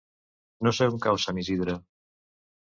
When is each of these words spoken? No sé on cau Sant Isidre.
No 0.67 0.73
sé 0.77 0.87
on 0.93 0.97
cau 1.07 1.19
Sant 1.25 1.43
Isidre. 1.43 1.77